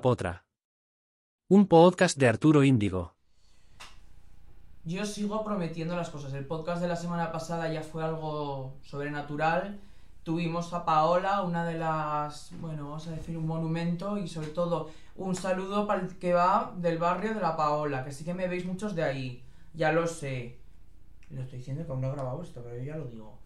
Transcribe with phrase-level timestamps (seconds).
[0.00, 0.46] Potra.
[1.48, 3.14] Un podcast de Arturo Índigo.
[4.84, 6.32] Yo sigo prometiendo las cosas.
[6.32, 9.80] El podcast de la semana pasada ya fue algo sobrenatural.
[10.22, 14.90] Tuvimos a Paola, una de las, bueno, vamos a decir, un monumento y sobre todo
[15.16, 18.48] un saludo para el que va del barrio de la Paola, que sí que me
[18.48, 19.42] veis muchos de ahí.
[19.74, 20.58] Ya lo sé.
[21.30, 23.38] Lo estoy diciendo aún no he grabado esto, pero yo ya lo digo.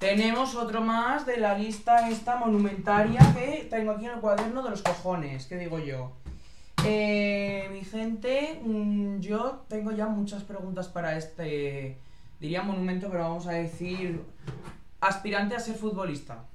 [0.00, 4.70] Tenemos otro más de la lista esta monumentaria que tengo aquí en el cuaderno de
[4.70, 6.12] los cojones, ¿qué digo yo?
[6.86, 11.98] Eh, mi gente, mm, yo tengo ya muchas preguntas para este,
[12.40, 14.22] diría monumento, pero vamos a decir
[15.02, 16.46] aspirante a ser futbolista.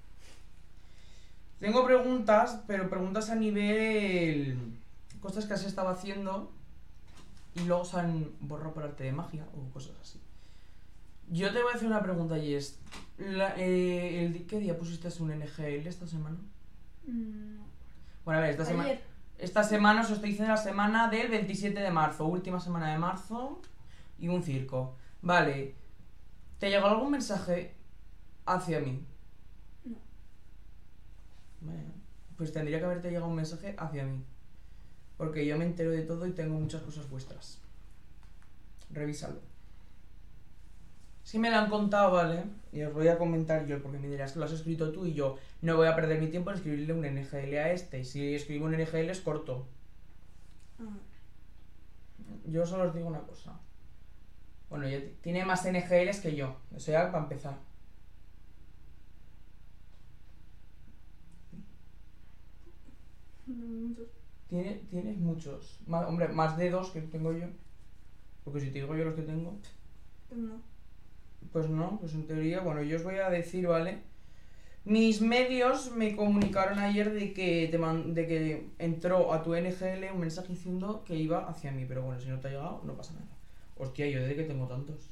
[1.60, 4.58] Tengo preguntas, pero preguntas a nivel
[5.22, 6.52] cosas que has estado haciendo
[7.54, 10.20] y luego se han borrado por arte de magia o cosas así.
[11.30, 12.80] Yo te voy a hacer una pregunta y es,
[13.18, 16.38] la- eh, el ¿qué día pusiste un NGL esta semana?
[17.08, 17.60] Mm,
[18.26, 18.90] Bueno, a ver, esta semana...
[19.38, 23.62] Esta semana os estoy diciendo la semana del 27 de marzo, última semana de marzo
[24.18, 24.96] y un circo.
[25.22, 25.76] Vale,
[26.60, 27.74] ¿te llegó algún mensaje
[28.46, 29.04] hacia mí?
[29.84, 29.98] No.
[31.62, 31.92] Bueno,
[32.38, 34.24] pues tendría que haberte llegado un mensaje hacia mí.
[35.18, 37.60] Porque yo me entero de todo y tengo muchas cosas vuestras.
[38.92, 39.40] Revísalo.
[41.26, 42.46] Si me lo han contado, ¿vale?
[42.72, 45.14] Y os voy a comentar yo, porque me dirás que lo has escrito tú y
[45.14, 48.00] yo no voy a perder mi tiempo en escribirle un NGL a este.
[48.00, 49.68] Y si escribo un NGL es corto.
[50.80, 50.98] ah,
[52.46, 53.60] Yo solo os digo una cosa.
[54.70, 56.56] Bueno, ya t- tiene más NGLs que yo.
[56.76, 57.56] Eso ya para empezar.
[63.48, 64.08] muchos.
[64.48, 65.80] Tiene, tienes muchos.
[65.88, 67.48] Más, hombre, más de dos que tengo yo.
[68.44, 69.58] Porque si te digo yo los que tengo,
[70.30, 70.75] Pero no.
[71.52, 74.00] Pues no, pues en teoría, bueno, yo os voy a decir, ¿vale?
[74.86, 80.12] Mis medios me comunicaron ayer de que, te man- de que entró a tu NGL
[80.12, 82.94] un mensaje diciendo que iba hacia mí, pero bueno, si no te ha llegado, no
[82.96, 83.26] pasa nada.
[83.78, 85.10] Hostia, yo desde que tengo tantos.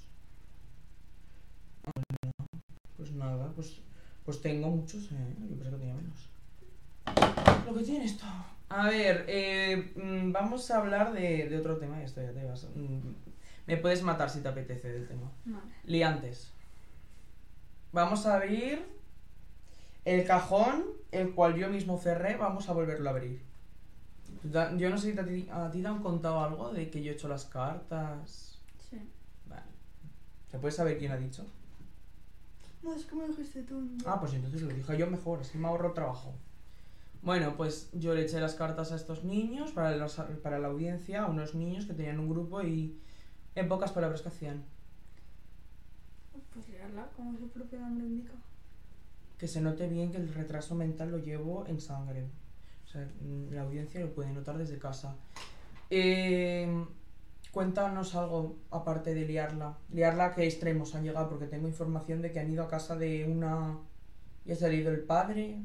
[2.98, 3.80] Pues nada, pues,
[4.26, 5.36] pues tengo muchos, eh.
[5.50, 6.30] Yo pensé que tenía menos.
[7.66, 8.26] Lo que tiene esto.
[8.70, 12.02] A ver, eh, mm, vamos a hablar de, de otro tema.
[12.04, 12.68] Esto ya te vas.
[13.68, 15.32] Me puedes matar si te apetece del tema.
[15.46, 15.72] Vale.
[15.86, 16.52] Liantes.
[17.92, 18.84] Vamos a abrir
[20.06, 22.36] el cajón, el cual yo mismo cerré.
[22.38, 23.42] Vamos a volverlo a abrir.
[24.78, 27.12] Yo no sé si a ti, a ti te han contado algo de que yo
[27.12, 28.60] he hecho las cartas.
[28.90, 28.98] Sí.
[29.48, 29.62] Vale.
[30.52, 31.46] ¿Se puede saber quién ha dicho?
[32.82, 33.80] No, es que me lo dijiste tú.
[33.80, 33.98] ¿no?
[34.06, 36.34] Ah, pues entonces lo dije yo mejor, así me ahorro trabajo.
[37.22, 41.24] Bueno, pues yo le eché las cartas a estos niños, para, los- para la audiencia,
[41.24, 43.00] a unos niños que tenían un grupo y
[43.56, 44.64] en pocas palabras que hacían.
[46.54, 48.34] Pues leerla, como su propio nombre indica.
[49.38, 52.26] Que se note bien que el retraso mental lo llevo en sangre.
[52.86, 53.08] O sea,
[53.52, 55.16] la audiencia lo puede notar desde casa.
[55.90, 56.86] Eh,
[57.52, 59.78] cuéntanos algo aparte de liarla.
[59.92, 62.96] Liarla a qué extremos han llegado, porque tengo información de que han ido a casa
[62.96, 63.80] de una...
[64.46, 65.62] y ha salido el padre.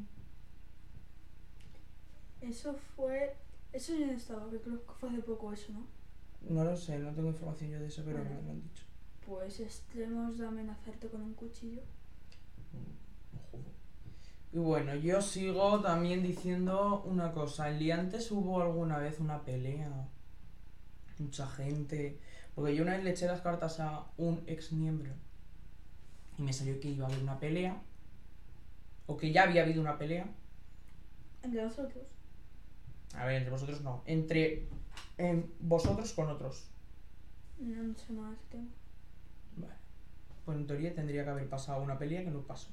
[2.41, 3.37] Eso fue.
[3.73, 5.98] Eso yo no estaba, que creo que fue hace poco eso, ¿no?
[6.43, 8.85] No lo sé, no tengo información yo de eso, pero me lo han dicho.
[9.27, 11.83] Pues extremos de amenazarte con un cuchillo.
[14.53, 17.69] Y bueno, yo sigo también diciendo una cosa.
[17.69, 20.09] En Liantes hubo alguna vez una pelea.
[21.19, 22.19] Mucha gente.
[22.55, 25.13] Porque yo una vez le eché las cartas a un ex miembro.
[26.39, 27.83] Y me salió que iba a haber una pelea.
[29.07, 30.27] O que ya había habido una pelea.
[31.43, 32.05] Entre nosotros.
[33.15, 34.03] A ver, entre vosotros no.
[34.07, 34.69] Entre
[35.61, 36.69] vosotros con otros.
[37.59, 38.69] No, sé ese tema.
[39.57, 39.75] Vale.
[40.45, 42.69] Pues en teoría tendría que haber pasado una pelea que no pasó.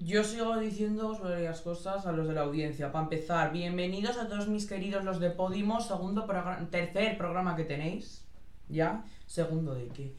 [0.00, 2.92] Yo sigo diciendo varias cosas a los de la audiencia.
[2.92, 6.24] Para empezar, bienvenidos a todos mis queridos los de Podimo, segundo
[6.70, 8.24] tercer programa que tenéis.
[8.68, 9.04] ¿Ya?
[9.26, 10.14] Segundo de que.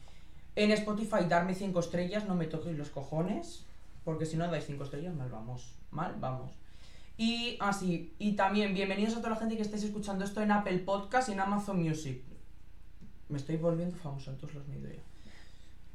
[0.56, 3.64] En Spotify darme 5 estrellas, no me toquéis los cojones.
[4.04, 5.74] Porque si no dais 5 estrellas, mal vamos.
[5.90, 6.52] Mal vamos.
[7.22, 10.78] Y así, y también bienvenidos a toda la gente que estáis escuchando esto en Apple
[10.78, 12.22] Podcast y en Amazon Music.
[13.28, 15.02] Me estoy volviendo famoso en todos los medios ya.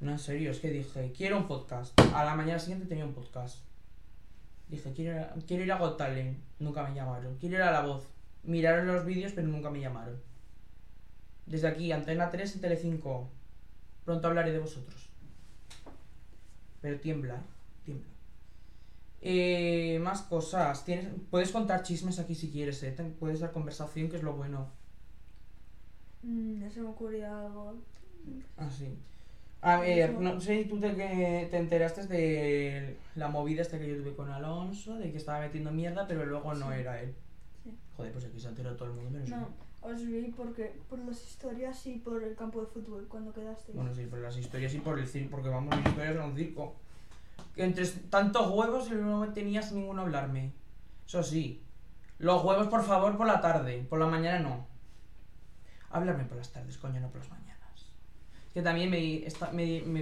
[0.01, 1.99] No, en serio, es que dije, quiero un podcast.
[2.13, 3.57] A la mañana siguiente tenía un podcast.
[4.69, 6.37] Dije, quiero quiero ir a Got Talent.
[6.59, 7.35] Nunca me llamaron.
[7.39, 8.03] Quiero ir a La Voz.
[8.43, 10.21] Miraron los vídeos, pero nunca me llamaron.
[11.47, 13.31] Desde aquí, Antena 3 y Telecinco.
[14.03, 15.09] Pronto hablaré de vosotros.
[16.81, 17.41] Pero tiembla,
[17.83, 18.14] tiembla.
[19.21, 20.85] Eh, más cosas.
[20.85, 22.95] Tienes, puedes contar chismes aquí si quieres, ¿eh?
[23.19, 24.67] Puedes dar conversación, que es lo bueno.
[26.23, 27.75] Mm, ya se me ocurría algo.
[28.57, 28.97] Así.
[29.61, 33.87] A ver, no sé si tú te, que te enteraste de la movida esta que
[33.87, 36.79] yo tuve con Alonso, de que estaba metiendo mierda, pero luego no Sí.
[36.79, 37.15] era él.
[37.63, 37.75] Sí.
[37.97, 39.29] Joder, pues aquí se ha enterado todo el mundo menos.
[39.29, 39.47] No,
[39.81, 43.75] os vi porque por las historias y por el campo de fútbol cuando quedasteis.
[43.75, 46.35] Bueno, sí, por las historias y por el circo, porque vamos, mis historias eran un
[46.37, 46.75] circo.
[47.57, 50.53] Entre tantos huevos no tenías ninguno hablarme.
[51.07, 51.63] Eso sí,
[52.19, 54.67] los huevos por favor por la tarde, por la mañana no.
[55.91, 57.45] Háblame por las tardes, coño, no por las mañanas.
[58.53, 60.01] Que también me, esta- me- me-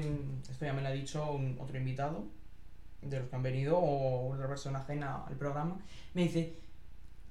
[0.50, 2.26] esto ya me lo ha dicho un- otro invitado
[3.02, 5.78] de los que han venido o otra persona ajena al programa.
[6.14, 6.58] Me dice,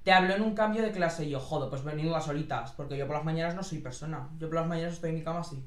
[0.03, 2.97] te hablo en un cambio de clase y yo, jodo, pues venido a solitas, porque
[2.97, 4.29] yo por las mañanas no soy persona.
[4.37, 5.61] Yo por las mañanas estoy en mi cama así.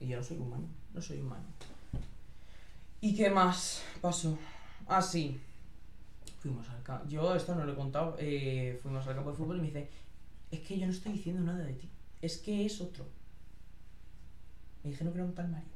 [0.00, 1.44] Y yo no soy humano, no soy humano.
[3.02, 4.38] ¿Y qué más pasó?
[4.86, 5.38] Ah, sí.
[6.40, 7.06] Fuimos al campo.
[7.08, 8.16] Yo esto no lo he contado.
[8.18, 9.88] eh, fuimos al campo de fútbol y me dice,
[10.50, 11.90] es que yo no estoy diciendo nada de ti.
[12.22, 13.04] Es que es otro.
[14.82, 15.68] Me dijeron que era un tal Mario.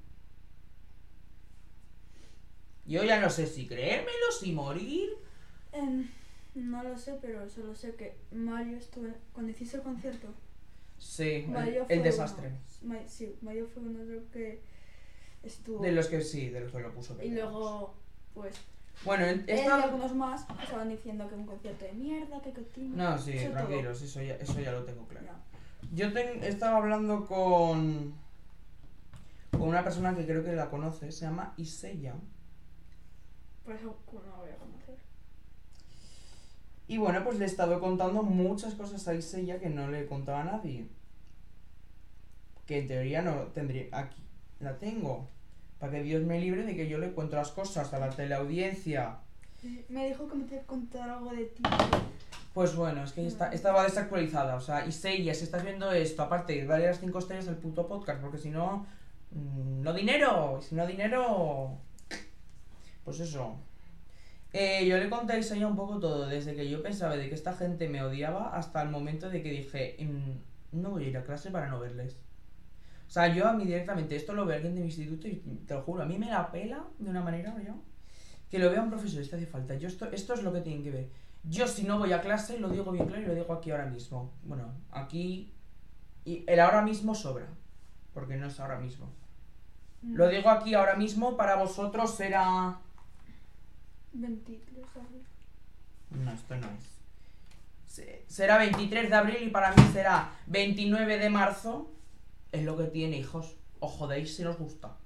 [2.87, 5.11] Yo ya no sé si creérmelo, si morir.
[5.73, 6.09] Em,
[6.55, 10.29] no lo sé, pero solo sé que Mario estuvo cuando hiciste el concierto.
[10.99, 12.53] Sí, el, Mario el desastre.
[12.83, 14.63] uno- sí, Mario fue uno de los que
[15.49, 15.83] estuvo.
[15.83, 17.17] De los que sí, de los que lo puso.
[17.23, 17.95] Y luego,
[18.35, 18.55] pues,
[19.05, 19.83] Bueno, esta...
[19.83, 23.11] algunos más estaban diciendo que un concierto de mierda, que continúa.
[23.11, 23.67] No, sí, Eso todo.
[23.67, 25.27] tranquilos, eso ya, eso ya lo tengo claro.
[25.27, 25.47] No.
[25.95, 28.15] Yo ten- estaba hablando con,
[29.53, 32.15] con una persona que creo que la conoce, se llama Iseya.
[33.65, 34.97] Por eso no lo voy a conocer.
[36.89, 40.43] Y bueno, pues le he estado contando muchas cosas a Iseya que no le contaba
[40.43, 40.87] a nadie.
[42.65, 43.87] Que en teoría no tendría.
[43.93, 44.23] Aquí
[44.61, 45.29] la tengo.
[45.87, 49.19] Para que Dios me libre de que yo le cuento las cosas a la teleaudiencia.
[49.89, 51.63] Me dijo que me que contar algo de ti.
[52.53, 54.57] Pues bueno, es que estaba desactualizada.
[54.57, 58.21] O sea, Iseya, si estás viendo esto, aparte, dale las 5 estrellas al puto podcast,
[58.21, 58.85] porque si no.
[59.31, 60.61] mm, no dinero.
[60.61, 61.79] Si no dinero.
[63.05, 63.55] Pues eso.
[64.53, 67.37] Eh, yo le conté a Isaiah un poco todo, desde que yo pensaba de que
[67.37, 71.17] esta gente me odiaba hasta el momento de que dije, "Mm, no voy a ir
[71.17, 72.17] a clase para no verles.
[73.07, 75.37] O sea, yo a mí directamente, esto lo ve alguien de mi instituto y
[75.67, 77.75] te lo juro, a mí me la pela de una manera, yo,
[78.51, 79.75] que lo vea un profesor, esto hace falta.
[79.77, 81.09] Yo esto, esto es lo que tienen que ver.
[81.45, 83.87] Yo si no voy a clase, lo digo bien claro y lo digo aquí ahora
[83.87, 84.33] mismo.
[84.45, 85.53] Bueno, aquí...
[86.25, 87.47] Y el ahora mismo sobra,
[88.13, 89.09] porque no es ahora mismo.
[90.03, 92.79] Lo digo aquí ahora mismo, para vosotros será...
[94.13, 95.23] 23 de abril.
[96.25, 96.85] No, esto no es.
[97.87, 101.93] Se- Será 23 de abril y para mí será 29 de marzo.
[102.57, 103.57] Es lo que tiene, hijos.
[103.81, 104.97] Os jodéis si os gusta.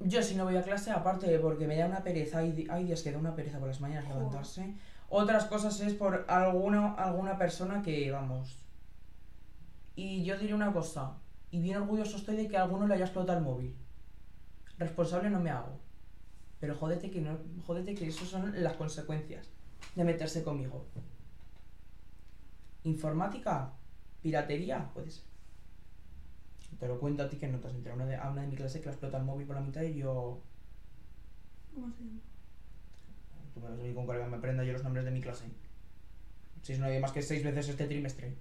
[0.00, 3.02] Yo si no voy a clase, aparte de porque me da una pereza, hay, días
[3.02, 4.18] que da una pereza por las mañanas Joder.
[4.18, 4.74] levantarse.
[5.10, 8.56] Otras cosas es por alguna, alguna persona que, vamos.
[9.96, 11.18] Y yo diré una cosa,
[11.50, 13.76] y bien orgulloso estoy de que a alguno le haya explotado el móvil.
[14.78, 15.78] Responsable no me hago.
[16.60, 17.36] Pero jódete que no,
[17.66, 19.50] jódete que eso son las consecuencias
[19.94, 20.86] de meterse conmigo.
[22.84, 23.72] Informática,
[24.22, 25.29] piratería, puede ser.
[26.78, 28.00] Te lo cuento a ti que no te has enterado.
[28.02, 29.82] Una de- A una de mi clase que le explota el móvil por la mitad
[29.82, 30.40] y yo.
[31.74, 32.20] ¿Cómo se llama?
[33.54, 35.44] Tú me vas a con cuál me aprenda yo los nombres de mi clase.
[36.62, 38.34] Si no hay más que seis veces este trimestre.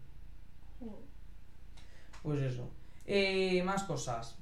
[2.24, 2.70] Pues eso.
[3.06, 4.38] Eh, más cosas.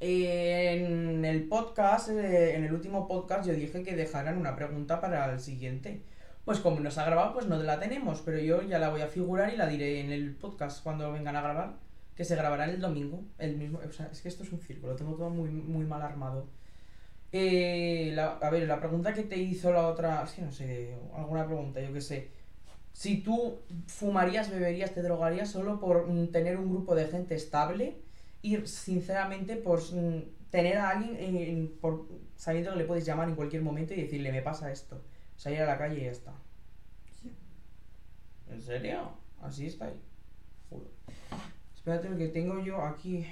[0.00, 5.00] Eh, en el podcast, eh, en el último podcast, yo dije que dejaran una pregunta
[5.00, 6.02] para el siguiente.
[6.44, 9.00] Pues como no se ha grabado, pues no la tenemos, pero yo ya la voy
[9.00, 11.74] a figurar y la diré en el podcast cuando vengan a grabar,
[12.16, 14.86] que se grabará el domingo, el mismo, o sea, es que esto es un circo,
[14.88, 16.48] lo tengo todo muy, muy mal armado.
[17.32, 20.94] Eh, la- a ver, la pregunta que te hizo la otra, es que no sé,
[21.14, 22.30] alguna pregunta, yo qué sé.
[22.92, 23.58] Si tú
[23.88, 27.96] fumarías, beberías, te drogarías solo por mm, tener un grupo de gente estable
[28.42, 32.06] y sinceramente por mm, tener a alguien en- por,
[32.36, 35.02] sabiendo que le puedes llamar en cualquier momento y decirle me pasa esto.
[35.36, 36.32] Salir a la calle y ya está.
[37.20, 37.32] Sí.
[38.50, 39.10] ¿En serio?
[39.42, 40.00] Así está ahí.
[40.70, 40.90] Joder.
[41.86, 43.24] Espérate que tengo yo aquí.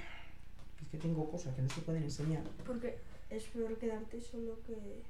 [0.81, 2.41] Es que tengo cosas que no se pueden enseñar.
[2.65, 2.97] Porque
[3.29, 5.03] es peor quedarte solo que.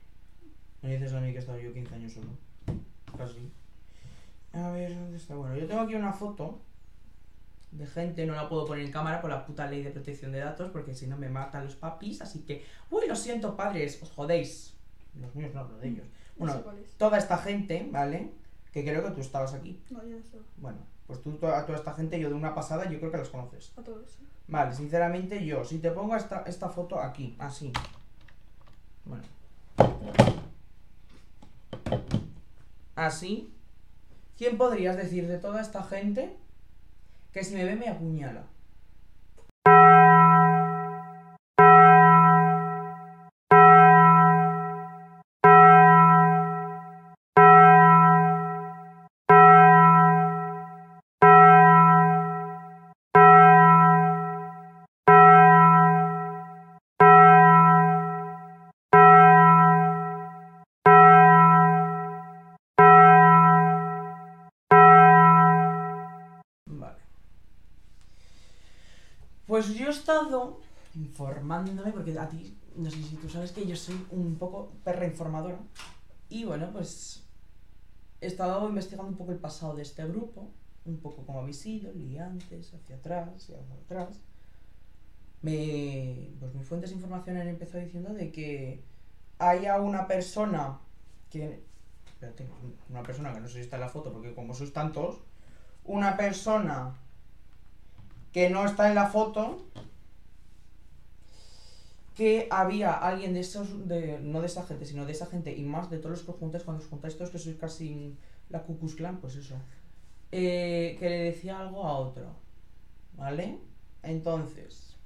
[0.82, 2.30] Me dices a mí que he estado yo 15 años solo.
[3.16, 3.52] Casi.
[4.52, 5.36] A ver, ¿dónde está?
[5.36, 6.60] Bueno, yo tengo aquí una foto
[7.70, 10.40] de gente, no la puedo poner en cámara por la puta ley de protección de
[10.40, 12.66] datos, porque si no me matan los papis, así que...
[12.90, 14.74] Uy, lo siento, padres, os jodéis.
[15.22, 16.08] Los míos no, los de ellos.
[16.38, 18.32] No Bueno, sé toda esta gente, ¿vale?
[18.72, 19.80] Que creo que tú estabas aquí.
[19.92, 20.40] No, yo no sé.
[20.58, 23.30] Bueno, pues tú, toda, toda esta gente, yo de una pasada, yo creo que las
[23.30, 23.72] conoces.
[23.78, 24.18] A todos.
[24.48, 27.72] Vale, sinceramente yo, si te pongo esta, esta foto aquí, así.
[29.06, 29.24] Bueno.
[32.96, 33.52] Así.
[34.38, 36.36] ¿Quién podrías decir de toda esta gente
[37.32, 38.44] que si me ve me apuñala?
[69.56, 70.60] Pues yo he estado
[70.96, 75.06] informándome, porque a ti, no sé si tú sabes que yo soy un poco perra
[75.06, 75.60] informadora.
[76.28, 77.24] Y bueno, pues
[78.20, 80.52] he estado investigando un poco el pasado de este grupo,
[80.84, 84.20] un poco cómo habéis ido, liantes, hacia atrás y hacia atrás.
[85.42, 88.84] Me, pues mis fuentes de información han empezado diciendo de que
[89.40, 90.82] haya una persona
[91.30, 91.64] que...
[92.08, 92.46] Espérate,
[92.90, 95.22] una persona que no sé si está en la foto, porque como sois tantos,
[95.86, 97.00] una persona
[98.36, 99.66] que no está en la foto,
[102.16, 105.64] que había alguien de esos, de, no de esa gente, sino de esa gente y
[105.64, 108.18] más de todos los que cuando os juntáis todos que sois casi
[108.50, 109.56] la Cucus Clan, pues eso,
[110.34, 112.26] eh, que le decía algo a otro,
[113.16, 113.58] ¿vale?
[114.04, 114.98] Entonces,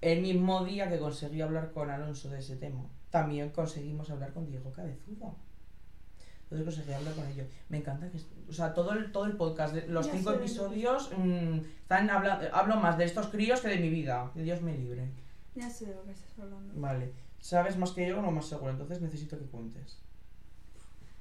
[0.00, 4.46] el mismo día que conseguí hablar con Alonso de ese tema, también conseguimos hablar con
[4.46, 5.36] Diego Cabezudo.
[6.50, 7.48] Entonces conseguí hablar con ellos.
[7.68, 8.18] Me encanta que...
[8.48, 12.76] O sea, todo el, todo el podcast, los Ya cinco episodios, mm, están habla- hablo
[12.76, 14.30] más de estos críos que de mi vida.
[14.34, 15.10] Dios me libre.
[15.54, 16.72] Ya sé de lo que estás hablando.
[16.80, 17.12] Vale.
[17.40, 18.70] Sabes más que yo, no más seguro.
[18.70, 19.98] Entonces necesito que cuentes.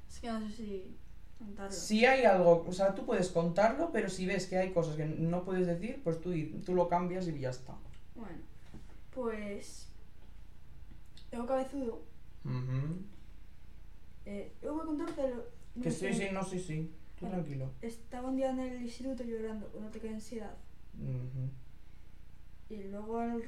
[0.10, 0.98] Es que no sé si
[1.40, 1.72] contarlo.
[1.72, 5.06] Si hay algo, o sea, tú puedes contarlo, pero si ves que hay cosas que
[5.06, 6.32] no puedes decir, pues tú,
[6.66, 7.74] tú lo cambias y ya está.
[8.16, 8.38] Bueno,
[9.14, 9.88] pues.
[11.30, 12.04] Tengo cabezudo.
[12.46, 13.04] Ujú.
[14.26, 15.82] Eh, yo voy a contarte lo.
[15.82, 16.92] Que sí, sí, no, sí, sí.
[17.20, 17.72] Tú tranquilo.
[17.82, 20.56] Estaba un día en el instituto llorando con ataque de ansiedad.
[22.70, 23.44] Y luego al,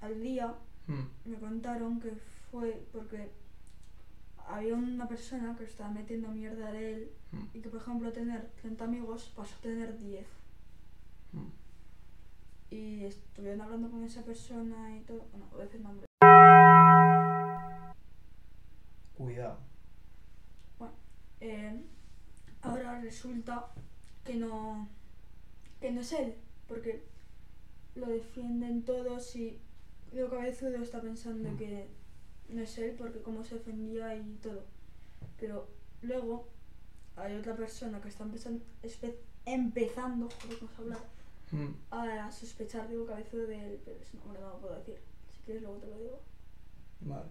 [0.00, 0.54] al día
[0.86, 1.30] Mm.
[1.30, 2.12] me contaron que
[2.50, 3.28] fue porque
[4.46, 7.44] había una persona que estaba metiendo mierda de él Mm.
[7.52, 10.26] y que, por ejemplo, tener 30 amigos pasó a tener 10.
[11.32, 11.48] Mm.
[12.70, 15.26] Y estuvieron hablando con esa persona y todo.
[15.30, 16.06] Bueno, voy a decir nombre.
[19.16, 19.58] Cuidado.
[21.40, 21.80] Eh,
[22.62, 23.66] ahora resulta
[24.24, 24.88] que no.
[25.80, 26.34] que no es él,
[26.66, 27.04] porque
[27.94, 29.60] lo defienden todos y
[30.12, 31.56] Leo Cabezudo está pensando Mm.
[31.56, 31.86] que
[32.48, 34.64] no es él porque cómo se defendía y todo.
[35.38, 35.68] Pero
[36.02, 36.48] luego
[37.14, 38.64] hay otra persona que está empezando,
[39.46, 40.28] empezando,
[40.78, 40.98] hablar,
[41.52, 41.68] Mm.
[41.90, 44.98] a sospechar Leo Cabezudo de él, pero ese nombre no lo puedo decir.
[45.30, 46.20] Si quieres luego te lo digo.
[47.02, 47.30] Vale.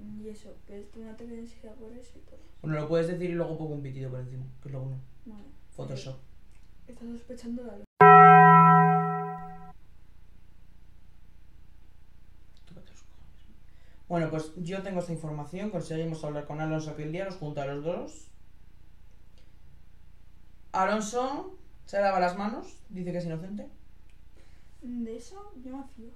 [0.00, 2.40] Y eso, que tuvo una ansiedad por eso y todo.
[2.62, 4.98] Bueno, lo puedes decir y luego pongo un pitido por encima, que es lo uno.
[5.24, 6.16] Bueno, Photoshop.
[6.16, 7.84] eh, está sospechando de algo.
[14.12, 17.66] Bueno, pues yo tengo esta información, conseguimos hablar con Alonso aquel día, nos junta a
[17.66, 18.28] los dos.
[20.72, 21.56] Alonso
[21.86, 23.68] se lava las manos, dice que es inocente.
[24.82, 26.10] De eso yo me fío.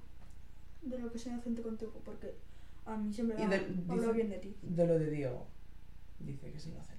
[0.82, 2.34] De lo que soy inocente contigo, porque
[2.86, 4.56] a mí siempre Y me de- hablo dice- bien de ti.
[4.62, 5.46] De lo de Diego,
[6.20, 6.96] dice que es inocente.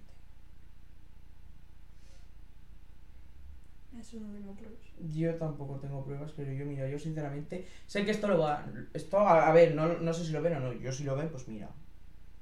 [3.99, 4.79] Eso no tengo pruebas.
[5.15, 8.65] Yo tampoco tengo pruebas, pero yo, mira, yo sinceramente sé que esto lo va.
[8.93, 10.73] Esto, a, a ver, no, no sé si lo ven o no.
[10.73, 11.69] Yo si lo ven, pues mira.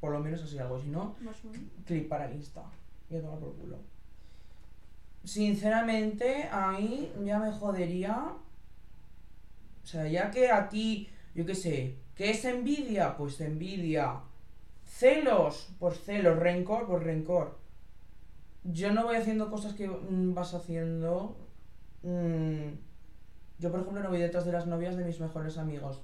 [0.02, 0.80] Por lo menos así algo.
[0.82, 1.16] Si no,
[1.86, 2.64] clip para el Insta.
[3.10, 3.80] Y a tomar por culo.
[5.24, 8.34] Sinceramente, a mí ya me jodería.
[9.84, 13.16] O sea, ya que aquí, yo qué sé, ¿qué es envidia?
[13.18, 14.22] Pues envidia.
[14.86, 16.38] Celos, pues celos.
[16.40, 17.58] Rencor, pues rencor.
[18.64, 21.38] Yo no voy haciendo cosas que mm, vas haciendo.
[22.04, 22.70] mm,
[23.60, 26.02] yo, por ejemplo, no voy detrás de las novias de mis mejores amigos.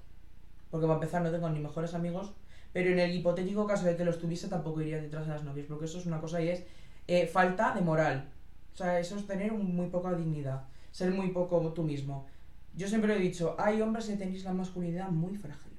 [0.70, 2.34] Porque para empezar no tengo ni mejores amigos.
[2.74, 5.68] Pero en el hipotético caso de que los tuviese, tampoco iría detrás de las novias.
[5.68, 6.64] Porque eso es una cosa y es
[7.08, 8.30] eh, falta de moral.
[8.74, 10.64] O sea, eso es tener muy poca dignidad.
[10.92, 12.28] Ser muy poco tú mismo.
[12.76, 15.71] Yo siempre lo he dicho, hay hombres que tenéis la masculinidad muy frágil.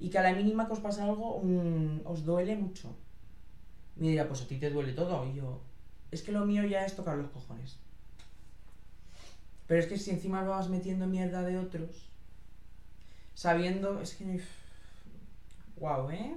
[0.00, 2.94] Y que a la mínima que os pasa algo, mm, os duele mucho.
[3.96, 5.26] Me dirá, pues a ti te duele todo.
[5.26, 5.60] Y yo,
[6.10, 7.76] es que lo mío ya es tocar los cojones.
[9.66, 12.08] Pero es que si encima vas metiendo mierda de otros,
[13.34, 14.40] sabiendo, es que...
[15.80, 16.36] Wow, ¿eh?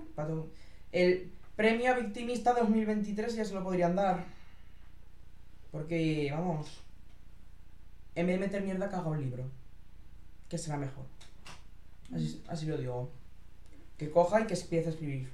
[0.92, 4.26] El premio victimista 2023 ya se lo podrían dar.
[5.72, 6.82] Porque, vamos,
[8.16, 9.44] en vez de meter mierda, caga un libro.
[10.50, 11.06] Que será mejor.
[12.48, 13.12] Así lo digo.
[13.98, 15.30] Que coja y que empiece a escribir.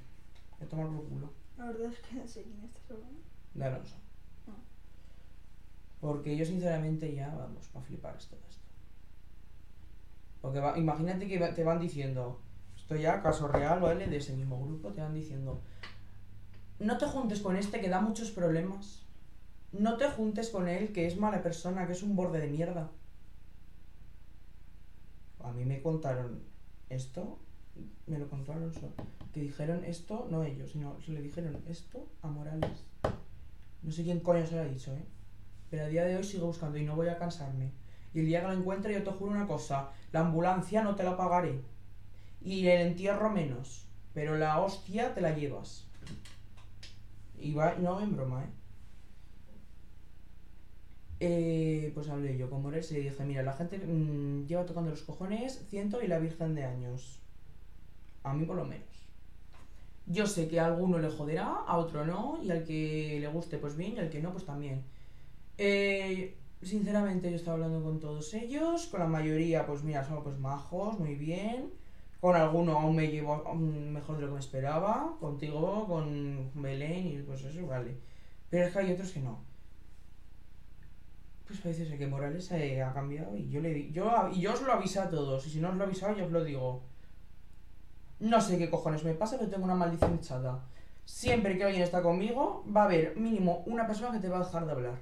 [0.58, 1.32] Que tomar por culo.
[1.58, 3.20] La verdad es que no sé quién estás hablando.
[3.54, 3.96] De Alonso.
[4.48, 4.56] Ah.
[6.00, 8.62] Porque yo sinceramente ya, vamos, para flipar es todo esto.
[10.40, 12.40] Porque va- imagínate que va- te van diciendo,
[12.76, 14.06] esto ya, caso real, ¿vale?
[14.08, 15.60] De ese mismo grupo, te van diciendo,
[16.80, 19.02] no te juntes con este que da muchos problemas.
[19.72, 22.90] No te juntes con él que es mala persona, que es un borde de mierda.
[25.42, 26.42] A mí me contaron
[26.88, 27.38] esto,
[28.06, 28.92] me lo contó Alonso,
[29.32, 32.84] que dijeron esto, no ellos, sino se le dijeron esto a Morales.
[33.82, 35.04] No sé quién coño se lo ha dicho, ¿eh?
[35.70, 37.72] Pero a día de hoy sigo buscando y no voy a cansarme.
[38.14, 41.02] Y el día que lo encuentre, yo te juro una cosa: la ambulancia no te
[41.02, 41.60] la pagaré.
[42.40, 43.86] Y el entierro menos.
[44.12, 45.88] Pero la hostia te la llevas.
[47.38, 48.48] Y va, no en broma, ¿eh?
[51.20, 55.02] Eh, pues hablé yo con Mores y dije, mira, la gente mm, lleva tocando los
[55.02, 57.23] cojones ciento y la Virgen de años.
[58.24, 58.88] A mí por lo menos.
[60.06, 63.58] Yo sé que a alguno le joderá, a otro no, y al que le guste
[63.58, 64.82] pues bien, y al que no pues también.
[65.56, 70.38] Eh, sinceramente yo estaba hablando con todos ellos, con la mayoría pues mira, son pues
[70.38, 71.72] majos, muy bien.
[72.20, 77.06] Con alguno aún me llevo aún mejor de lo que me esperaba, contigo, con Belén
[77.06, 77.98] y pues eso, vale.
[78.50, 79.44] Pero es que hay otros que no.
[81.46, 84.62] Pues parece ser que Morales eh, ha cambiado y yo le yo y yo os
[84.62, 86.82] lo avisé a todos y si no os lo he avisado yo os lo digo.
[88.20, 90.64] No sé qué cojones me pasa, pero tengo una maldición echada.
[91.04, 94.44] Siempre que alguien está conmigo, va a haber mínimo una persona que te va a
[94.44, 94.98] dejar de hablar.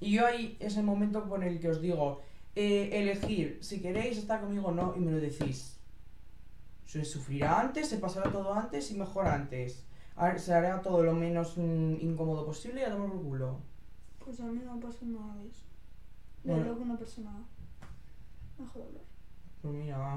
[0.00, 2.20] Y yo ahí es el momento con el que os digo,
[2.54, 5.78] eh, elegir si queréis estar conmigo o no y me lo decís.
[6.86, 9.84] Se sufrirá antes, se pasará todo antes y mejor antes.
[10.20, 13.58] Ver, se hará todo lo menos mm, incómodo posible y a tomar por culo.
[14.24, 15.62] Pues a mí no me pasó nada de eso.
[16.44, 16.72] De Bueno.
[16.74, 17.32] una persona
[18.58, 19.02] me dejó de hablar.
[19.60, 20.14] Pues mira, a,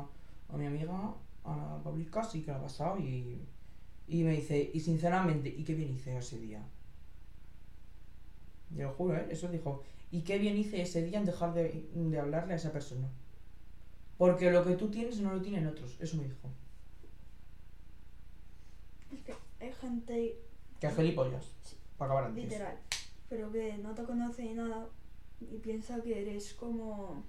[0.00, 0.06] a-
[0.48, 3.40] a mi amiga, a la Pablica, sí que la ha pasado y,
[4.06, 6.62] y me dice, y sinceramente, ¿y qué bien hice ese día?
[8.70, 9.26] Yo lo juro, ¿eh?
[9.30, 12.72] Eso dijo, ¿y qué bien hice ese día en dejar de, de hablarle a esa
[12.72, 13.08] persona?
[14.16, 16.48] Porque lo que tú tienes no lo tienen otros, eso me dijo.
[19.12, 20.38] Es que hay gente
[20.80, 21.76] Que a gilipollas, Sí.
[21.96, 22.44] para acabar antes.
[22.44, 22.78] literal,
[23.28, 24.86] pero que no te conoce ni nada
[25.40, 27.24] y piensa que eres como...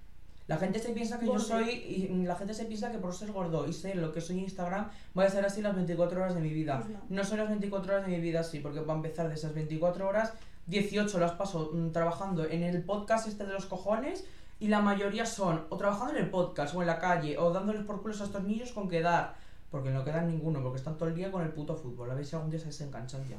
[0.49, 3.31] La gente se piensa que yo soy, y la gente se piensa que por ser
[3.31, 6.33] gordo y ser lo que soy en Instagram, voy a ser así las 24 horas
[6.33, 6.79] de mi vida.
[6.79, 7.01] Pues no.
[7.07, 10.07] No son las 24 horas de mi vida así, porque para empezar de esas 24
[10.07, 10.33] horas,
[10.65, 14.25] 18 las paso mm, trabajando en el podcast este de los cojones
[14.59, 17.83] y la mayoría son o trabajando en el podcast o en la calle o dándoles
[17.83, 19.35] por culos a estos niños con quedar,
[19.69, 22.25] porque no quedan ninguno, porque están todo el día con el puto fútbol, a ver
[22.25, 23.38] si algún día se desenganchan ya.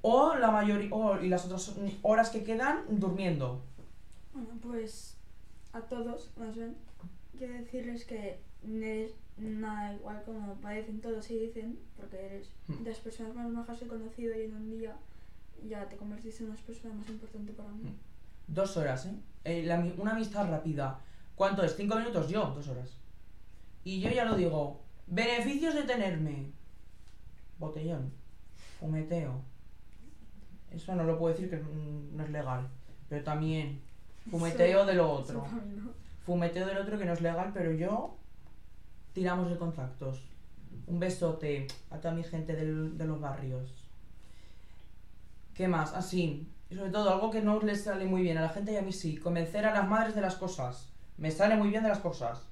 [0.00, 3.60] O la mayoría, o, y las otras horas que quedan durmiendo.
[4.34, 5.21] Bueno, pues
[5.72, 6.76] a todos, más bien,
[7.36, 12.84] quiero decirles que no eres nada igual como parecen todos y dicen, porque eres Hmm.
[12.84, 14.96] de las personas más bajas que he conocido y en un día
[15.68, 17.84] ya te convertiste en una persona más importante para mí.
[17.84, 17.96] Hmm.
[18.48, 19.14] Dos horas, ¿eh?
[19.44, 21.00] Eh, la una amistad rápida.
[21.34, 21.74] ¿Cuánto es?
[21.76, 22.28] ¿Cinco minutos?
[22.28, 22.96] Yo, dos horas.
[23.84, 24.80] Y yo ya lo digo.
[25.06, 26.50] Beneficios de tenerme.
[27.58, 28.12] Botellón.
[28.78, 29.40] Fumeteo.
[30.70, 32.68] Eso no lo puedo decir que no es legal.
[33.08, 33.80] Pero también.
[34.30, 35.44] Fumeteo de lo otro.
[36.24, 38.16] Fumeteo del otro que no es legal, pero yo.
[39.12, 40.22] Tiramos de contactos.
[40.86, 43.70] Un besote a toda mi gente del- de los barrios.
[45.54, 45.92] ¿Qué más?
[45.94, 46.46] Así.
[46.70, 48.82] Y sobre todo, algo que no les sale muy bien a la gente y a
[48.82, 49.16] mí sí.
[49.18, 50.88] Convencer a las madres de las cosas.
[51.18, 52.46] Me sale muy bien de las cosas.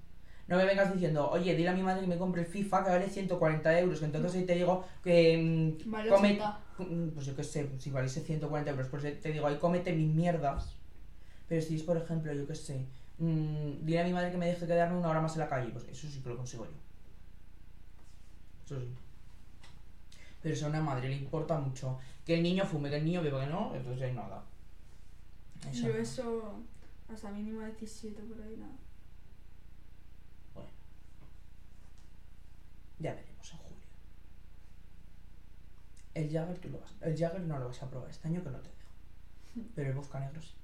[0.48, 2.90] No me vengas diciendo, oye, dile a mi madre que me compre el FIFA que
[2.90, 4.00] vale 140 euros.
[4.00, 5.38] que Entonces ahí te digo que.
[5.86, 6.58] mm, Vale, come- 80.
[6.78, 10.12] Mm, Pues yo qué sé, si valiese 140 euros, pues te digo, ahí cómete mis
[10.12, 10.74] mierdas.
[11.50, 12.86] Pero si es, por ejemplo, yo qué sé,
[13.18, 15.72] mm, dile a mi madre que me deje quedarme una hora más en la calle,
[15.72, 16.70] pues eso sí que lo consigo yo.
[18.64, 18.94] Eso sí.
[20.40, 23.20] Pero si a una madre le importa mucho que el niño fume, que el niño
[23.20, 24.44] beba, que no, entonces hay nada.
[25.68, 26.54] Eso Yo eso
[27.12, 28.76] hasta mínimo 17 por ahí nada.
[33.00, 33.86] Ya veremos en julio.
[36.14, 36.94] El Jagger tú lo vas.
[37.00, 39.68] El Jagger no lo vas a probar este año que no te dejo.
[39.74, 40.54] Pero el vodka negro sí.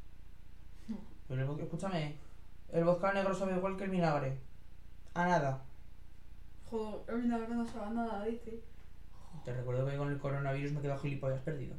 [1.29, 2.17] Pero el vodka, escúchame,
[2.73, 4.39] el vodka negro sabe igual que el vinagre.
[5.15, 5.63] A nada.
[6.71, 8.61] Joder, el vinagre no sabe a nada, dice.
[9.45, 11.77] Te recuerdo que con el coronavirus me he quedado gilipollas perdido.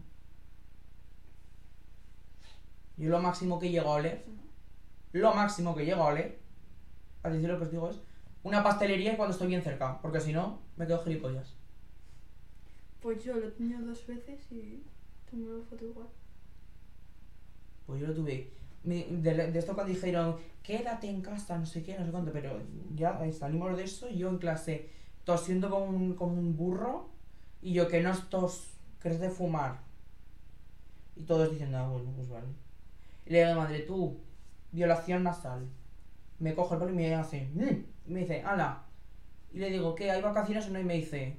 [2.97, 4.25] Yo lo máximo que llego a oler,
[5.11, 6.39] lo máximo que llego a oler,
[7.23, 7.99] a decir lo que os digo es,
[8.43, 11.53] una pastelería cuando estoy bien cerca, porque si no, me quedo gilipollas.
[13.01, 14.83] Pues yo lo he tenido dos veces y
[15.29, 16.07] tengo la foto igual.
[17.85, 18.56] Pues yo lo tuve.
[18.87, 22.61] De, esto cuando dijeron, quédate en casa, no sé qué, no sé cuánto, pero
[22.95, 24.89] ya eh, salimos de eso yo en clase
[25.25, 27.09] tosiendo como un, como un burro
[27.61, 28.71] y yo que no es tos,
[29.01, 29.79] que es de fumar.
[31.17, 32.47] Y todos diciendo, ah, bueno, pues vale.
[33.25, 34.19] Y le digo madre, tú,
[34.71, 35.67] violación nasal.
[36.39, 38.83] Me cojo el pelo y me hace, "Mm", y me dice, ala.
[39.53, 40.11] Y le digo, ¿qué?
[40.11, 40.79] ¿Hay vacaciones o no?
[40.79, 41.37] Y me dice,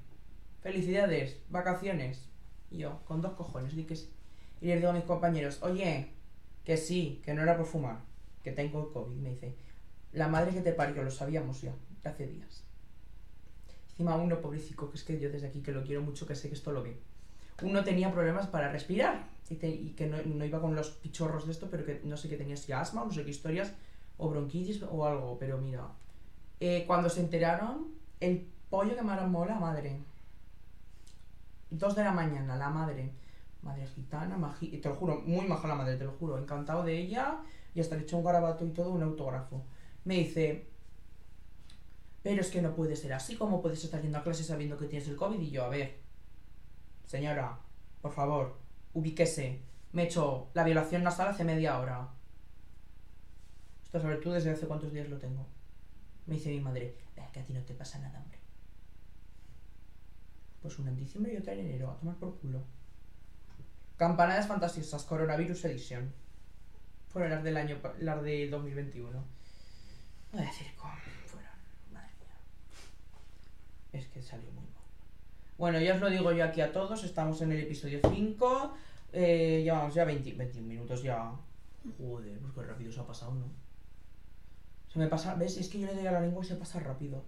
[0.61, 2.29] felicidades, vacaciones.
[2.71, 4.11] Y yo, con dos cojones, di que sí.
[4.61, 6.11] Y le digo a mis compañeros, oye,
[6.69, 7.97] que sí, que no era por fumar,
[8.45, 9.17] que tengo COVID.
[9.17, 9.55] Me dice,
[10.13, 11.73] la madre que te parió, lo sabíamos ya,
[12.05, 12.63] hace días.
[13.93, 16.51] Encima uno, pobrecito, que es que yo desde aquí que lo quiero mucho, que sé
[16.51, 16.99] que esto lo ve.
[17.63, 21.69] Uno tenía problemas para respirar y, que no, no iba con los pichorros de esto,
[21.71, 23.73] pero que no sé qué tenía, si asma no sé qué historias,
[24.19, 25.89] o bronquitis o algo, pero mira.
[26.61, 30.03] Eh, cuando se enteraron, el pollo que me la madre.
[31.71, 33.11] Dos de la mañana, la madre.
[33.63, 36.97] Madre gitana, maji, te lo juro, muy maja la madre, te lo juro, encantado de
[36.99, 37.41] ella
[37.75, 39.65] y hasta le echó un garabato y todo, un autógrafo.
[40.05, 40.69] Me dice,
[42.23, 44.87] pero es que no puede ser así, ¿cómo puedes estar yendo a clase sabiendo que
[44.87, 45.41] tienes el COVID?
[45.41, 45.99] Y yo, a ver,
[47.07, 47.59] señora,
[48.01, 48.59] por favor,
[48.95, 49.63] ubíquese.
[49.93, 52.09] Me he hecho la violación nasal hace media hora.
[53.85, 55.47] Esto sabes tú desde hace cuántos días lo tengo.
[56.27, 58.39] Me dice mi madre, "Eh, que a ti no te pasa nada, hombre.
[60.61, 62.63] Pues una en diciembre y otra en enero, a tomar por culo.
[63.99, 66.13] Campanadas fantasiosas, Coronavirus Edition.
[67.09, 69.11] Fueron las del año, las de 2021.
[69.11, 69.25] No
[70.33, 70.93] voy a decir cómo
[71.27, 71.51] fueron,
[71.93, 72.37] madre mía.
[73.93, 74.85] Es que salió muy mal.
[75.59, 78.75] Bueno, ya os lo digo yo aquí a todos, estamos en el episodio 5.
[79.15, 81.33] Eh, llevamos ya 20, 21 minutos ya.
[81.99, 83.47] Joder, pues qué rápido se ha pasado, ¿no?
[84.93, 85.57] Se me pasa, ¿ves?
[85.57, 87.25] Es que yo le doy a la lengua y se pasa rápido.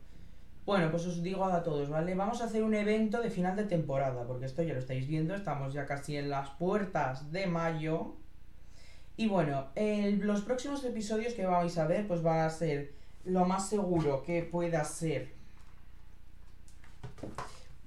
[0.71, 2.15] Bueno, pues os digo a todos, ¿vale?
[2.15, 5.35] Vamos a hacer un evento de final de temporada, porque esto ya lo estáis viendo,
[5.35, 8.15] estamos ya casi en las puertas de mayo.
[9.17, 12.93] Y bueno, los próximos episodios que vais a ver, pues van a ser
[13.25, 15.33] lo más seguro que pueda ser.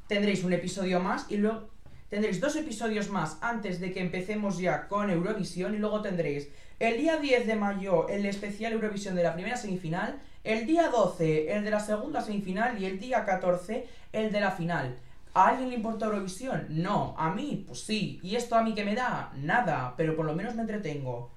[0.08, 1.70] Tendréis un episodio más y luego
[2.10, 6.98] tendréis dos episodios más antes de que empecemos ya con Eurovisión y luego tendréis el
[6.98, 11.64] día 10 de mayo el especial Eurovisión de la primera semifinal, el día 12 el
[11.64, 14.98] de la segunda semifinal y el día 14 el de la final.
[15.34, 16.68] ¿A alguien le importa Eurovisión?
[16.70, 17.16] No.
[17.18, 17.64] ¿A mí?
[17.66, 18.20] Pues sí.
[18.22, 19.32] ¿Y esto a mí qué me da?
[19.36, 19.96] Nada.
[19.98, 21.32] Pero por lo menos me entretengo.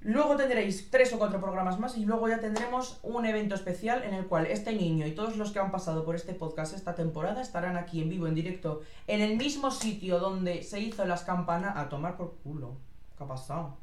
[0.00, 4.14] Luego tendréis tres o cuatro programas más y luego ya tendremos un evento especial en
[4.14, 7.42] el cual este niño y todos los que han pasado por este podcast esta temporada
[7.42, 11.76] estarán aquí en vivo, en directo, en el mismo sitio donde se hizo las campanas
[11.76, 12.76] a tomar por culo.
[13.16, 13.76] ¿Qué ha pasado?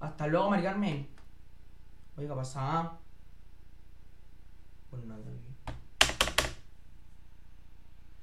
[0.00, 1.19] Hasta luego, Mari Carmen.
[2.16, 2.92] Oye, ¿qué ha pasado?
[4.90, 5.20] Pues nada,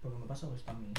[0.02, 0.94] ¿Por qué me pasa esto a mí?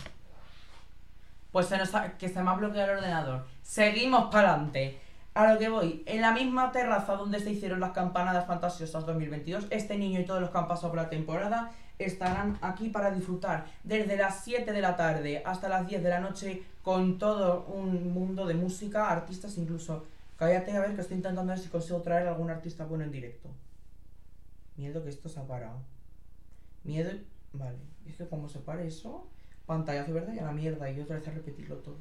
[1.52, 3.44] Pues se nos ha- que se me ha bloqueado el ordenador.
[3.62, 5.00] Seguimos para adelante.
[5.34, 9.66] A lo que voy, en la misma terraza donde se hicieron las campanadas fantasiosas 2022,
[9.70, 13.66] este niño y todos los que han pasado por la temporada estarán aquí para disfrutar
[13.84, 18.12] desde las 7 de la tarde hasta las 10 de la noche con todo un
[18.12, 20.06] mundo de música, artistas incluso.
[20.38, 23.48] Cállate a ver que estoy intentando ver si consigo traer algún artista bueno en directo.
[24.76, 25.80] Miedo que esto se ha parado.
[26.84, 27.10] Miedo...
[27.52, 29.26] Vale, es que como se pare eso,
[29.66, 31.96] pantallazo verde y a la mierda y otra vez a repetirlo todo.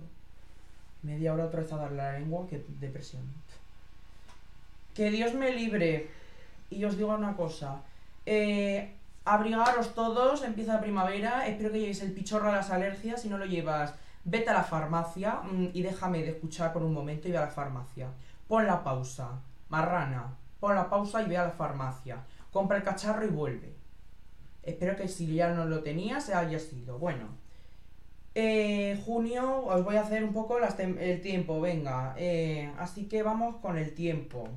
[1.01, 3.23] Media hora otra vez a darle a la lengua, que depresión.
[4.93, 6.09] Que Dios me libre.
[6.69, 7.81] Y os digo una cosa.
[8.25, 8.93] Eh,
[9.25, 11.47] abrigaros todos, empieza la primavera.
[11.47, 13.21] Espero que llevéis el pichorro a las alergias.
[13.21, 13.95] Si no lo llevas,
[14.27, 17.41] vete a la farmacia mm, y déjame de escuchar por un momento y ve a
[17.41, 18.09] la farmacia.
[18.47, 19.39] Pon la pausa.
[19.69, 20.35] Marrana.
[20.59, 22.23] Pon la pausa y ve a la farmacia.
[22.51, 23.73] Compra el cacharro y vuelve.
[24.63, 26.99] Espero que si ya no lo tenías, haya sido.
[26.99, 27.25] Bueno.
[28.35, 32.13] Eh, junio, os voy a hacer un poco las el tiempo, venga.
[32.19, 34.47] eh, así que vamos con el tiempo.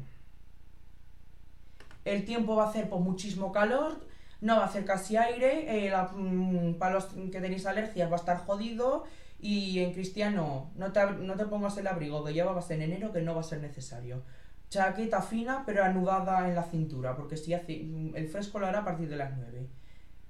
[2.04, 3.98] El tiempo va a hacer pues muchísimo calor,
[4.42, 8.18] no va a hacer casi aire, eh, mm, para los que tenéis alergias va a
[8.18, 9.04] estar jodido
[9.42, 13.22] y en cristiano no te, no te pongas el abrigo que llevabas en enero que
[13.22, 14.22] no va a ser necesario.
[14.68, 18.80] Chaqueta fina pero anudada en la cintura porque si hace, mm, el fresco lo hará
[18.80, 19.66] a partir de las 9.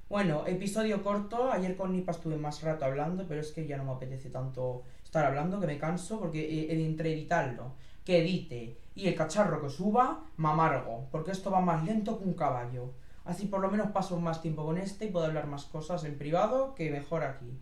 [0.09, 1.53] Bueno, episodio corto.
[1.53, 4.83] Ayer con Nipa estuve más rato hablando, pero es que ya no me apetece tanto
[5.05, 10.25] estar hablando, que me canso, porque entre editarlo, que edite y el cacharro que suba,
[10.37, 12.92] me amargo, porque esto va más lento que un caballo.
[13.25, 16.18] Así por lo menos paso más tiempo con este y puedo hablar más cosas en
[16.18, 17.57] privado que mejor aquí.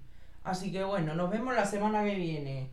[0.44, 2.70] Así que bueno, nos vemos la semana que viene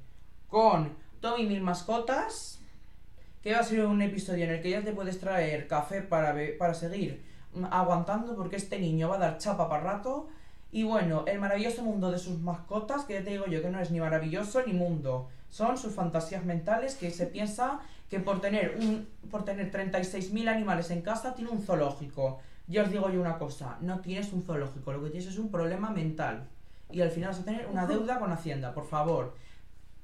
[0.47, 2.61] con Tommy Mil Mascotas,
[3.41, 6.35] que va a ser un episodio en el que ya te puedes traer café para,
[6.57, 7.23] para seguir
[7.71, 10.27] aguantando porque este niño va a dar chapa para rato.
[10.71, 13.79] Y bueno, el maravilloso mundo de sus mascotas, que ya te digo yo que no
[13.79, 15.29] es ni maravilloso ni mundo.
[15.49, 20.91] Son sus fantasías mentales que se piensa que por tener un por tener 36.000 animales
[20.91, 22.39] en casa tiene un zoológico.
[22.67, 25.49] Ya os digo yo una cosa, no tienes un zoológico, lo que tienes es un
[25.49, 26.49] problema mental.
[26.95, 29.35] Y al final vas a tener una deuda con Hacienda, por favor.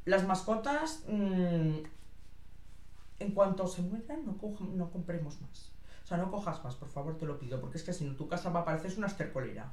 [0.04, 1.78] Las mascotas, mm,
[3.20, 4.36] en cuanto se mueran, no,
[4.74, 5.72] no compremos más.
[6.04, 8.18] O sea, no cojas más, por favor, te lo pido, porque es que si no,
[8.18, 9.72] tu casa va a parecer una estercolera.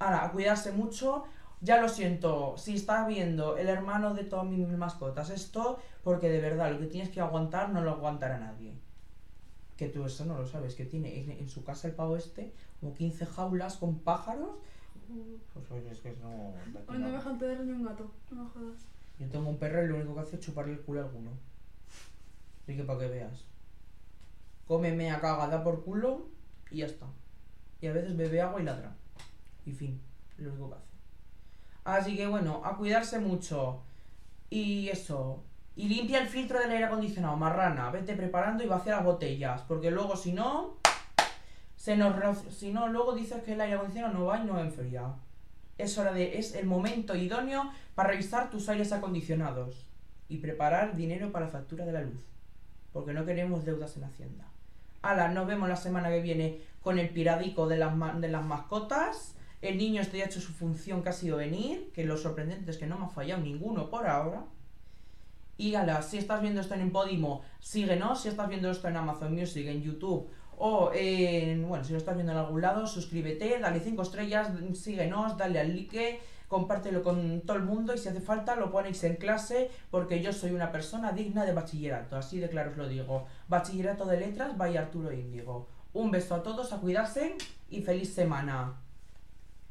[0.00, 1.26] Ahora, a cuidarse mucho.
[1.60, 6.40] Ya lo siento, si estás viendo el hermano de todas mis mascotas esto, porque de
[6.40, 8.74] verdad lo que tienes que aguantar no lo aguantará nadie.
[9.76, 12.52] Que tú eso no lo sabes, que tiene en, en su casa el pavo este
[12.80, 14.50] como 15 jaulas con pájaros.
[15.54, 16.52] Pues oye, es que no...
[16.86, 18.86] Hoy no me dejan tener ni un gato, no me jodas.
[19.18, 21.30] Yo tengo un perro y lo único que hace es chuparle el culo a alguno.
[22.62, 23.44] Así que para que veas.
[24.66, 26.28] Cómeme a cagada por culo
[26.70, 27.06] y ya está.
[27.80, 28.94] Y a veces bebe agua y ladra.
[29.64, 30.00] Y fin,
[30.36, 30.88] lo único que hace.
[31.84, 33.80] Así que bueno, a cuidarse mucho.
[34.50, 35.42] Y eso.
[35.74, 37.90] Y limpia el filtro del aire acondicionado, marrana.
[37.90, 39.62] Vete preparando y vacía las botellas.
[39.62, 40.76] Porque luego si no.
[41.78, 45.14] Se nos si no, luego dices que el aire acondicionado no va y no enfría.
[45.78, 46.36] Es hora de.
[46.36, 49.86] es el momento idóneo para revisar tus aires acondicionados.
[50.28, 52.20] Y preparar dinero para la factura de la luz.
[52.92, 54.44] Porque no queremos deudas en Hacienda.
[55.02, 59.36] Ala, nos vemos la semana que viene con el piradico de las, de las mascotas.
[59.62, 61.92] El niño este ya ha hecho su función que ha sido venir.
[61.94, 64.44] Que lo sorprendente es que no me ha fallado ninguno por ahora.
[65.56, 68.20] Y ala, si estás viendo esto en Podimo, síguenos.
[68.20, 71.66] Si estás viendo esto en Amazon Music, en YouTube o en.
[71.68, 75.74] Bueno, si lo estás viendo en algún lado, suscríbete, dale 5 estrellas, síguenos, dale al
[75.74, 80.22] like, compártelo con todo el mundo y si hace falta lo ponéis en clase porque
[80.22, 82.16] yo soy una persona digna de bachillerato.
[82.16, 83.26] Así de claro os lo digo.
[83.48, 85.68] Bachillerato de letras, vaya Arturo Índigo.
[85.92, 87.36] Un beso a todos, a cuidarse
[87.70, 88.74] y feliz semana.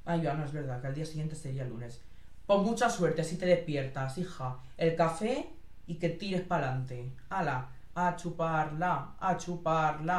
[0.06, 2.02] Ay, ya no es verdad, que al día siguiente sería lunes.
[2.46, 4.60] Pues mucha suerte si te despiertas, hija.
[4.78, 5.50] El café
[5.86, 7.12] y que tires para adelante.
[7.30, 10.16] Ala, a chuparla, a chuparla.